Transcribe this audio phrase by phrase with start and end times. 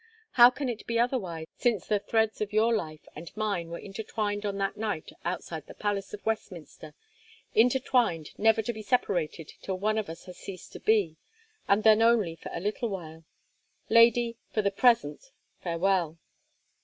[0.31, 4.47] How can it be otherwise since the threads of your life and mine were intertwined
[4.47, 6.95] on that night outside the Palace of Westminster
[7.53, 11.17] —intertwined never to be separated till one of us has ceased to be,
[11.67, 13.25] and then only for a little while.
[13.89, 15.29] Lady, for the present,
[15.59, 16.17] farewell."